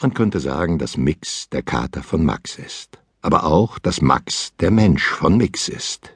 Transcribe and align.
Man 0.00 0.12
könnte 0.12 0.40
sagen, 0.40 0.78
dass 0.78 0.98
Mix 0.98 1.48
der 1.48 1.62
Kater 1.62 2.02
von 2.02 2.22
Max 2.22 2.58
ist, 2.58 2.98
aber 3.22 3.44
auch, 3.44 3.78
dass 3.78 4.02
Max 4.02 4.52
der 4.60 4.70
Mensch 4.70 5.06
von 5.06 5.38
Mix 5.38 5.68
ist. 5.68 6.12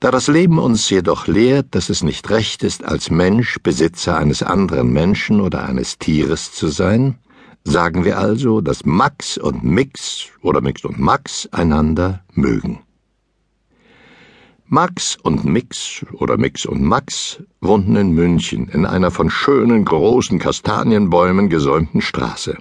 Da 0.00 0.10
das 0.10 0.28
Leben 0.28 0.58
uns 0.58 0.88
jedoch 0.90 1.26
lehrt, 1.26 1.74
dass 1.74 1.88
es 1.88 2.02
nicht 2.02 2.28
recht 2.30 2.62
ist, 2.62 2.84
als 2.84 3.10
Mensch 3.10 3.58
Besitzer 3.62 4.16
eines 4.16 4.42
anderen 4.42 4.92
Menschen 4.92 5.40
oder 5.40 5.64
eines 5.64 5.98
Tieres 5.98 6.52
zu 6.52 6.68
sein, 6.68 7.18
sagen 7.64 8.04
wir 8.04 8.18
also, 8.18 8.60
dass 8.60 8.84
Max 8.84 9.38
und 9.38 9.64
Mix 9.64 10.26
oder 10.42 10.60
Mix 10.60 10.84
und 10.84 10.98
Max 10.98 11.48
einander 11.52 12.22
mögen. 12.32 12.80
Max 14.72 15.18
und 15.20 15.44
Mix 15.44 16.06
oder 16.12 16.36
Mix 16.36 16.64
und 16.64 16.80
Max 16.80 17.42
wohnten 17.60 17.96
in 17.96 18.12
München 18.12 18.68
in 18.68 18.86
einer 18.86 19.10
von 19.10 19.28
schönen 19.28 19.84
großen 19.84 20.38
Kastanienbäumen 20.38 21.48
gesäumten 21.48 22.00
Straße. 22.00 22.56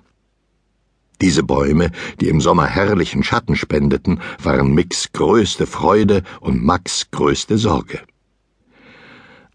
Diese 1.21 1.43
Bäume, 1.43 1.91
die 2.19 2.29
im 2.29 2.41
Sommer 2.41 2.65
herrlichen 2.65 3.23
Schatten 3.23 3.55
spendeten, 3.55 4.21
waren 4.41 4.73
Mix 4.73 5.11
größte 5.13 5.67
Freude 5.67 6.23
und 6.41 6.63
Max 6.63 7.11
größte 7.11 7.59
Sorge. 7.59 7.99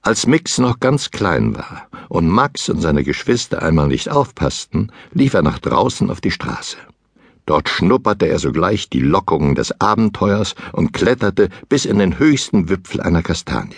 Als 0.02 0.28
Mix 0.28 0.58
noch 0.58 0.78
ganz 0.78 1.10
klein 1.10 1.56
war 1.56 1.88
und 2.08 2.28
Max 2.28 2.68
und 2.68 2.80
seine 2.80 3.02
Geschwister 3.02 3.64
einmal 3.64 3.88
nicht 3.88 4.10
aufpassten, 4.10 4.92
lief 5.12 5.34
er 5.34 5.42
nach 5.42 5.58
draußen 5.58 6.08
auf 6.08 6.20
die 6.20 6.30
Straße. 6.30 6.77
Dort 7.46 7.68
schnupperte 7.68 8.26
er 8.26 8.38
sogleich 8.38 8.88
die 8.88 9.00
Lockungen 9.00 9.54
des 9.54 9.80
Abenteuers 9.80 10.54
und 10.72 10.92
kletterte 10.92 11.50
bis 11.68 11.84
in 11.84 11.98
den 11.98 12.18
höchsten 12.18 12.68
Wipfel 12.68 13.00
einer 13.00 13.22
Kastanie. 13.22 13.76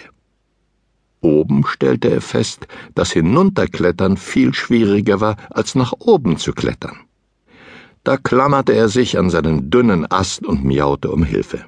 Oben 1.20 1.66
stellte 1.66 2.08
er 2.08 2.20
fest, 2.20 2.68
dass 2.94 3.10
Hinunterklettern 3.10 4.16
viel 4.16 4.54
schwieriger 4.54 5.20
war, 5.20 5.36
als 5.50 5.74
nach 5.74 5.92
oben 5.98 6.36
zu 6.36 6.52
klettern. 6.52 6.98
Da 8.04 8.16
klammerte 8.16 8.72
er 8.72 8.88
sich 8.88 9.18
an 9.18 9.30
seinen 9.30 9.68
dünnen 9.70 10.08
Ast 10.08 10.46
und 10.46 10.64
miaute 10.64 11.10
um 11.10 11.24
Hilfe. 11.24 11.64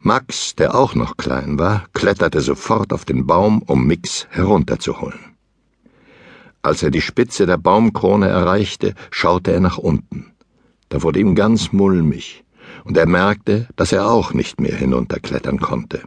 Max, 0.00 0.56
der 0.56 0.74
auch 0.74 0.96
noch 0.96 1.18
klein 1.18 1.58
war, 1.58 1.84
kletterte 1.92 2.40
sofort 2.40 2.92
auf 2.92 3.04
den 3.04 3.26
Baum, 3.26 3.62
um 3.62 3.86
Mix 3.86 4.26
herunterzuholen. 4.30 5.29
Als 6.62 6.82
er 6.82 6.90
die 6.90 7.00
Spitze 7.00 7.46
der 7.46 7.56
Baumkrone 7.56 8.28
erreichte, 8.28 8.94
schaute 9.10 9.52
er 9.52 9.60
nach 9.60 9.78
unten. 9.78 10.32
Da 10.90 11.02
wurde 11.02 11.20
ihm 11.20 11.34
ganz 11.34 11.72
mulmig, 11.72 12.44
und 12.84 12.96
er 12.96 13.06
merkte, 13.06 13.68
dass 13.76 13.92
er 13.92 14.08
auch 14.08 14.34
nicht 14.34 14.60
mehr 14.60 14.74
hinunterklettern 14.74 15.58
konnte. 15.60 16.02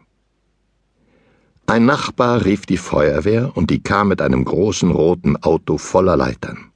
Ein 1.66 1.86
Nachbar 1.86 2.46
rief 2.46 2.66
die 2.66 2.78
Feuerwehr, 2.78 3.52
und 3.56 3.72
die 3.72 3.82
kam 3.82 4.10
mit 4.10 4.22
einem 4.22 4.44
großen 4.44 4.92
roten 4.92 5.38
Auto 5.38 5.78
voller 5.78 6.18
Leitern. 6.18 6.72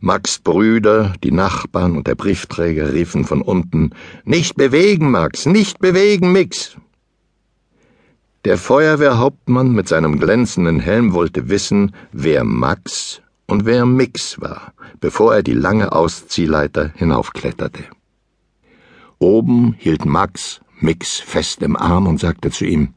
Max 0.00 0.38
Brüder, 0.38 1.14
die 1.22 1.32
Nachbarn 1.32 1.96
und 1.96 2.06
der 2.06 2.14
Briefträger 2.14 2.92
riefen 2.92 3.24
von 3.24 3.40
unten 3.40 3.90
Nicht 4.24 4.56
bewegen, 4.56 5.10
Max, 5.10 5.46
nicht 5.46 5.78
bewegen, 5.78 6.32
Mix. 6.32 6.76
Der 8.44 8.58
Feuerwehrhauptmann 8.58 9.72
mit 9.72 9.88
seinem 9.88 10.18
glänzenden 10.18 10.78
Helm 10.78 11.14
wollte 11.14 11.48
wissen, 11.48 11.94
wer 12.12 12.44
Max 12.44 13.22
und 13.46 13.64
wer 13.64 13.86
Mix 13.86 14.38
war, 14.38 14.74
bevor 15.00 15.34
er 15.34 15.42
die 15.42 15.54
lange 15.54 15.92
Ausziehleiter 15.92 16.92
hinaufkletterte. 16.94 17.84
Oben 19.18 19.74
hielt 19.78 20.04
Max 20.04 20.60
Mix 20.78 21.20
fest 21.20 21.62
im 21.62 21.74
Arm 21.74 22.06
und 22.06 22.20
sagte 22.20 22.50
zu 22.50 22.66
ihm 22.66 22.92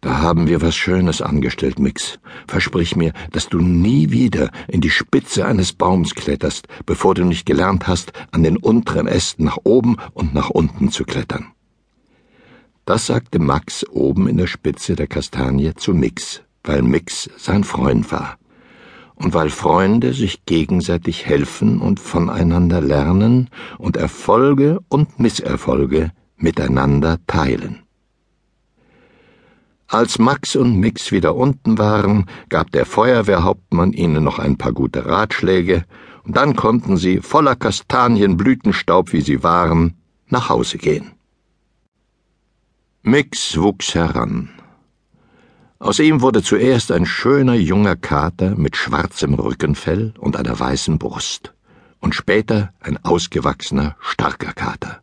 Da 0.00 0.20
haben 0.20 0.46
wir 0.46 0.62
was 0.62 0.76
Schönes 0.76 1.20
angestellt, 1.20 1.80
Mix. 1.80 2.20
Versprich 2.46 2.94
mir, 2.94 3.12
dass 3.32 3.48
du 3.48 3.58
nie 3.58 4.10
wieder 4.10 4.50
in 4.68 4.80
die 4.80 4.90
Spitze 4.90 5.46
eines 5.46 5.72
Baums 5.72 6.14
kletterst, 6.14 6.68
bevor 6.86 7.14
du 7.14 7.24
nicht 7.24 7.44
gelernt 7.44 7.88
hast, 7.88 8.12
an 8.30 8.44
den 8.44 8.56
unteren 8.56 9.08
Ästen 9.08 9.46
nach 9.46 9.58
oben 9.64 9.96
und 10.12 10.32
nach 10.32 10.50
unten 10.50 10.92
zu 10.92 11.02
klettern. 11.02 11.51
Das 12.84 13.06
sagte 13.06 13.38
Max 13.38 13.86
oben 13.88 14.26
in 14.26 14.38
der 14.38 14.48
Spitze 14.48 14.96
der 14.96 15.06
Kastanie 15.06 15.72
zu 15.74 15.94
Mix, 15.94 16.42
weil 16.64 16.82
Mix 16.82 17.30
sein 17.36 17.62
Freund 17.62 18.10
war. 18.10 18.38
Und 19.14 19.34
weil 19.34 19.50
Freunde 19.50 20.12
sich 20.14 20.44
gegenseitig 20.46 21.26
helfen 21.26 21.80
und 21.80 22.00
voneinander 22.00 22.80
lernen 22.80 23.50
und 23.78 23.96
Erfolge 23.96 24.80
und 24.88 25.20
Misserfolge 25.20 26.10
miteinander 26.36 27.18
teilen. 27.28 27.82
Als 29.86 30.18
Max 30.18 30.56
und 30.56 30.80
Mix 30.80 31.12
wieder 31.12 31.36
unten 31.36 31.78
waren, 31.78 32.26
gab 32.48 32.72
der 32.72 32.86
Feuerwehrhauptmann 32.86 33.92
ihnen 33.92 34.24
noch 34.24 34.40
ein 34.40 34.56
paar 34.58 34.72
gute 34.72 35.06
Ratschläge, 35.06 35.84
und 36.24 36.36
dann 36.36 36.56
konnten 36.56 36.96
sie, 36.96 37.18
voller 37.18 37.56
Kastanienblütenstaub 37.56 39.12
wie 39.12 39.20
sie 39.20 39.42
waren, 39.42 39.94
nach 40.28 40.48
Hause 40.48 40.78
gehen. 40.78 41.12
Mix 43.04 43.56
wuchs 43.60 43.96
heran. 43.96 44.48
Aus 45.80 45.98
ihm 45.98 46.20
wurde 46.20 46.40
zuerst 46.40 46.92
ein 46.92 47.04
schöner 47.04 47.54
junger 47.54 47.96
Kater 47.96 48.54
mit 48.54 48.76
schwarzem 48.76 49.34
Rückenfell 49.34 50.14
und 50.20 50.36
einer 50.36 50.56
weißen 50.56 51.00
Brust 51.00 51.52
und 51.98 52.14
später 52.14 52.72
ein 52.78 53.04
ausgewachsener, 53.04 53.96
starker 53.98 54.52
Kater. 54.52 55.02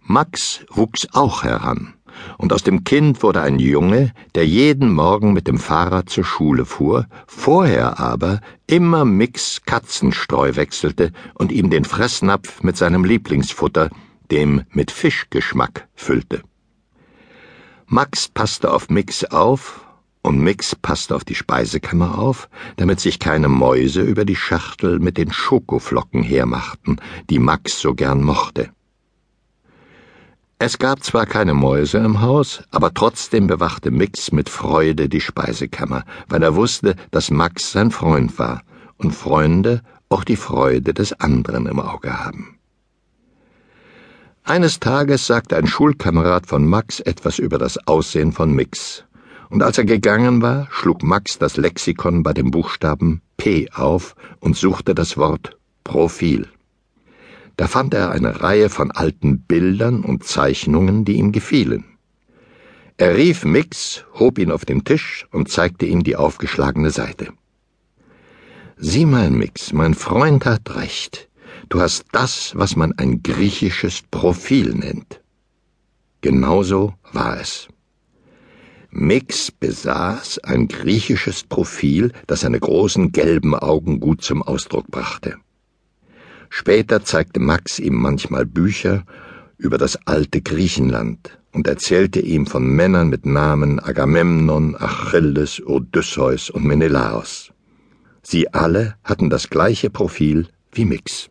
Max 0.00 0.64
wuchs 0.70 1.08
auch 1.12 1.44
heran, 1.44 1.92
und 2.38 2.54
aus 2.54 2.62
dem 2.62 2.84
Kind 2.84 3.22
wurde 3.22 3.42
ein 3.42 3.58
Junge, 3.58 4.14
der 4.34 4.46
jeden 4.46 4.94
Morgen 4.94 5.34
mit 5.34 5.46
dem 5.46 5.58
Fahrrad 5.58 6.08
zur 6.08 6.24
Schule 6.24 6.64
fuhr, 6.64 7.06
vorher 7.26 8.00
aber 8.00 8.40
immer 8.66 9.04
Mix 9.04 9.60
Katzenstreu 9.66 10.56
wechselte 10.56 11.12
und 11.34 11.52
ihm 11.52 11.68
den 11.68 11.84
Fressnapf 11.84 12.62
mit 12.62 12.78
seinem 12.78 13.04
Lieblingsfutter, 13.04 13.90
dem 14.30 14.62
mit 14.70 14.90
Fischgeschmack 14.90 15.88
füllte. 15.94 16.42
Max 17.86 18.28
passte 18.28 18.72
auf 18.72 18.88
Mix 18.88 19.24
auf, 19.24 19.86
und 20.22 20.38
Mix 20.38 20.76
passte 20.76 21.16
auf 21.16 21.24
die 21.24 21.34
Speisekammer 21.34 22.18
auf, 22.18 22.48
damit 22.76 23.00
sich 23.00 23.18
keine 23.18 23.48
Mäuse 23.48 24.02
über 24.02 24.24
die 24.24 24.36
Schachtel 24.36 24.98
mit 24.98 25.16
den 25.16 25.32
Schokoflocken 25.32 26.22
hermachten, 26.22 27.00
die 27.30 27.38
Max 27.38 27.80
so 27.80 27.94
gern 27.94 28.22
mochte. 28.22 28.70
Es 30.58 30.78
gab 30.78 31.02
zwar 31.02 31.24
keine 31.24 31.54
Mäuse 31.54 31.98
im 31.98 32.20
Haus, 32.20 32.62
aber 32.70 32.92
trotzdem 32.92 33.46
bewachte 33.46 33.90
Mix 33.90 34.30
mit 34.30 34.50
Freude 34.50 35.08
die 35.08 35.22
Speisekammer, 35.22 36.04
weil 36.28 36.42
er 36.42 36.54
wusste, 36.54 36.96
dass 37.10 37.30
Max 37.30 37.72
sein 37.72 37.90
Freund 37.90 38.38
war 38.38 38.62
und 38.98 39.12
Freunde 39.14 39.82
auch 40.10 40.22
die 40.22 40.36
Freude 40.36 40.92
des 40.92 41.14
anderen 41.14 41.64
im 41.64 41.80
Auge 41.80 42.22
haben. 42.22 42.59
Eines 44.50 44.80
Tages 44.80 45.28
sagte 45.28 45.56
ein 45.56 45.68
Schulkamerad 45.68 46.44
von 46.44 46.66
Max 46.66 46.98
etwas 46.98 47.38
über 47.38 47.56
das 47.56 47.86
Aussehen 47.86 48.32
von 48.32 48.52
Mix. 48.52 49.04
Und 49.48 49.62
als 49.62 49.78
er 49.78 49.84
gegangen 49.84 50.42
war, 50.42 50.66
schlug 50.72 51.04
Max 51.04 51.38
das 51.38 51.56
Lexikon 51.56 52.24
bei 52.24 52.32
dem 52.32 52.50
Buchstaben 52.50 53.22
P 53.36 53.70
auf 53.70 54.16
und 54.40 54.56
suchte 54.56 54.92
das 54.96 55.16
Wort 55.16 55.56
Profil. 55.84 56.48
Da 57.56 57.68
fand 57.68 57.94
er 57.94 58.10
eine 58.10 58.42
Reihe 58.42 58.70
von 58.70 58.90
alten 58.90 59.42
Bildern 59.42 60.02
und 60.02 60.24
Zeichnungen, 60.24 61.04
die 61.04 61.12
ihm 61.12 61.30
gefielen. 61.30 61.84
Er 62.96 63.16
rief 63.16 63.44
Mix, 63.44 64.04
hob 64.14 64.36
ihn 64.40 64.50
auf 64.50 64.64
den 64.64 64.82
Tisch 64.82 65.28
und 65.30 65.48
zeigte 65.48 65.86
ihm 65.86 66.02
die 66.02 66.16
aufgeschlagene 66.16 66.90
Seite. 66.90 67.28
Sieh 68.76 69.06
mal, 69.06 69.30
Mix, 69.30 69.72
mein 69.72 69.94
Freund 69.94 70.44
hat 70.44 70.74
recht. 70.74 71.29
Du 71.68 71.80
hast 71.80 72.06
das, 72.12 72.52
was 72.56 72.76
man 72.76 72.92
ein 72.92 73.22
griechisches 73.22 74.02
Profil 74.10 74.74
nennt. 74.74 75.20
Genauso 76.20 76.94
war 77.12 77.40
es. 77.40 77.68
Mix 78.90 79.52
besaß 79.52 80.40
ein 80.40 80.66
griechisches 80.66 81.44
Profil, 81.44 82.12
das 82.26 82.40
seine 82.40 82.58
großen 82.58 83.12
gelben 83.12 83.54
Augen 83.54 84.00
gut 84.00 84.22
zum 84.22 84.42
Ausdruck 84.42 84.88
brachte. 84.88 85.36
Später 86.48 87.04
zeigte 87.04 87.38
Max 87.38 87.78
ihm 87.78 87.94
manchmal 87.94 88.44
Bücher 88.44 89.04
über 89.58 89.78
das 89.78 89.96
alte 90.06 90.42
Griechenland 90.42 91.38
und 91.52 91.68
erzählte 91.68 92.20
ihm 92.20 92.46
von 92.46 92.66
Männern 92.66 93.08
mit 93.08 93.24
Namen 93.26 93.78
Agamemnon, 93.78 94.74
Achilles, 94.76 95.62
Odysseus 95.64 96.50
und 96.50 96.64
Menelaos. 96.64 97.52
Sie 98.22 98.52
alle 98.52 98.96
hatten 99.04 99.30
das 99.30 99.48
gleiche 99.50 99.90
Profil 99.90 100.48
wie 100.72 100.84
Mix. 100.84 101.29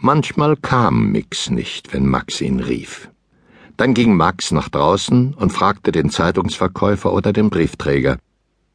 Manchmal 0.00 0.54
kam 0.54 1.10
Mix 1.10 1.50
nicht, 1.50 1.92
wenn 1.92 2.06
Max 2.06 2.40
ihn 2.40 2.60
rief. 2.60 3.10
Dann 3.76 3.94
ging 3.94 4.14
Max 4.14 4.52
nach 4.52 4.68
draußen 4.68 5.34
und 5.34 5.52
fragte 5.52 5.90
den 5.90 6.08
Zeitungsverkäufer 6.08 7.12
oder 7.12 7.32
den 7.32 7.50
Briefträger 7.50 8.18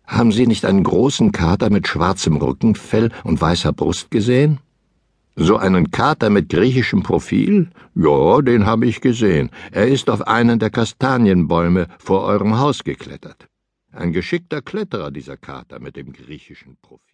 Haben 0.06 0.34
Sie 0.34 0.46
nicht 0.46 0.66
einen 0.66 0.84
großen 0.84 1.32
Kater 1.32 1.70
mit 1.70 1.88
schwarzem 1.88 2.36
Rückenfell 2.36 3.10
und 3.24 3.40
weißer 3.40 3.72
Brust 3.72 4.12
gesehen? 4.12 4.60
So 5.38 5.56
einen 5.56 5.92
Kater 5.92 6.30
mit 6.30 6.50
griechischem 6.50 7.04
Profil? 7.04 7.70
Ja, 7.96 8.42
den 8.42 8.66
habe 8.66 8.86
ich 8.86 9.00
gesehen. 9.00 9.50
Er 9.72 9.88
ist 9.88 10.10
auf 10.10 10.28
einen 10.28 10.60
der 10.60 10.72
Kastanienbäume 10.72 11.88
vor 12.00 12.24
eurem 12.24 12.60
Haus 12.60 12.84
geklettert. 12.84 13.48
Ein 13.94 14.12
geschickter 14.12 14.62
Kletterer, 14.62 15.10
dieser 15.10 15.38
Kater 15.38 15.80
mit 15.80 15.96
dem 15.96 16.12
griechischen 16.12 16.76
Profil. 16.82 17.08